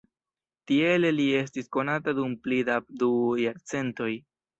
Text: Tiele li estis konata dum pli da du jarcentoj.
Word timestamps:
Tiele 0.69 1.09
li 1.17 1.27
estis 1.39 1.69
konata 1.77 2.13
dum 2.21 2.33
pli 2.47 2.57
da 2.71 2.79
du 3.03 3.11
jarcentoj. 3.43 4.09